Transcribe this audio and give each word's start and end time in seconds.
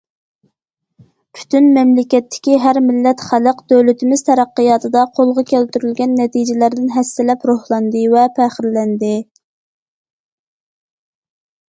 پۈتۈن 1.39 1.67
مەملىكەتتىكى 1.73 2.55
ھەر 2.63 2.79
مىللەت 2.85 3.21
خەلق 3.27 3.61
دۆلىتىمىز 3.73 4.23
تەرەققىياتىدا 4.29 5.05
قولغا 5.19 5.45
كەلتۈرۈلگەن 5.53 6.17
نەتىجىلەردىن 6.21 6.91
ھەسسىلەپ 6.99 7.47
روھلاندى 7.53 8.05
ۋە 8.15 8.27
پەخىرلەندى. 8.41 9.15